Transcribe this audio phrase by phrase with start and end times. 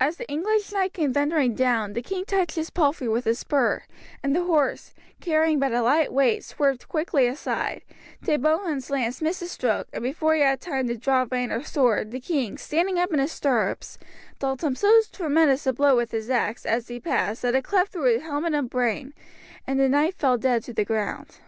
[0.00, 3.84] As the English knight came thundering down, the king touched his palfrey with his spur,
[4.20, 7.82] and the horse, carrying but a light weight, swerved quickly aside;
[8.24, 11.62] De Bohun's lance missed his stroke, and before he had time to draw rein or
[11.62, 13.98] sword, the king, standing up in his stirrups,
[14.40, 17.92] dealt him so tremendous a blow with his axe as he passed, that it cleft
[17.92, 19.14] through helmet and brain,
[19.64, 21.38] and the knight fell dead to the ground.